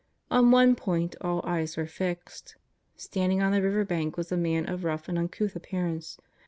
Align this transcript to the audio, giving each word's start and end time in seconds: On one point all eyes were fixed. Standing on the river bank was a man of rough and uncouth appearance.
On 0.31 0.49
one 0.49 0.75
point 0.75 1.15
all 1.21 1.41
eyes 1.45 1.77
were 1.77 1.85
fixed. 1.85 2.55
Standing 2.95 3.39
on 3.43 3.51
the 3.51 3.61
river 3.61 3.85
bank 3.85 4.17
was 4.17 4.31
a 4.31 4.35
man 4.35 4.67
of 4.67 4.83
rough 4.83 5.07
and 5.07 5.15
uncouth 5.15 5.55
appearance. 5.55 6.17